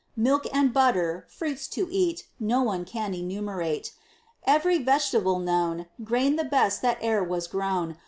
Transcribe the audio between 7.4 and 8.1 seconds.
grown.